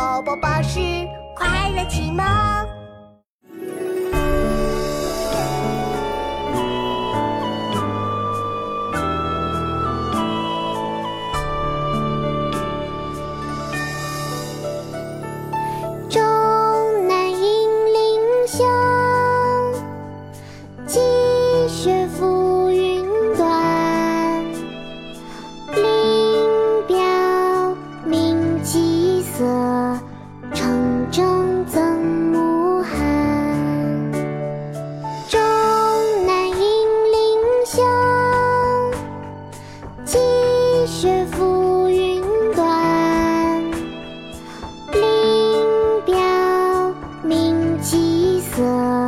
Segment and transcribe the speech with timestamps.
[0.00, 0.80] 宝宝巴士
[1.34, 2.69] 快乐启蒙。
[41.00, 42.20] 雪覆云
[42.54, 43.62] 端。
[44.92, 45.00] 林
[46.04, 46.14] 表
[47.22, 48.99] 明霁色，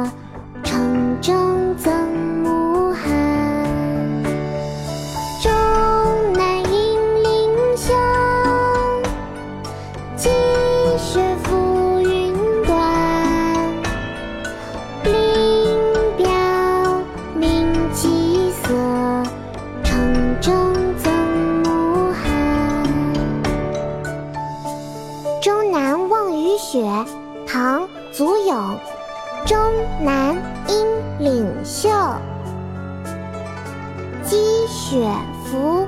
[26.72, 26.78] 雪》
[27.46, 28.78] 唐·祖咏。
[29.44, 29.58] 终
[30.00, 30.34] 南
[30.68, 30.86] 阴
[31.18, 31.90] 岭秀，
[34.24, 35.06] 积雪
[35.44, 35.81] 浮